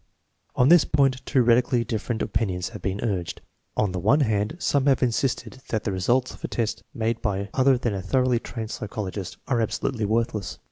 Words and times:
On 0.55 0.69
this 0.69 0.83
point 0.83 1.23
two 1.27 1.43
radically 1.43 1.83
different 1.83 2.23
opin 2.23 2.49
ions 2.49 2.69
have 2.69 2.81
been 2.81 3.01
urged. 3.01 3.39
On 3.77 3.91
the 3.91 3.99
one 3.99 4.21
hand, 4.21 4.57
some 4.57 4.87
have 4.87 5.03
insisted 5.03 5.61
that 5.69 5.83
the 5.83 5.91
results 5.91 6.33
of 6.33 6.43
a 6.43 6.47
test 6.47 6.81
made 6.91 7.21
by 7.21 7.51
other 7.53 7.77
than 7.77 7.93
a 7.93 8.01
thoroughly 8.01 8.39
trained 8.39 8.71
psychologist 8.71 9.37
are 9.47 9.61
absolutely 9.61 10.05
worthless. 10.05 10.57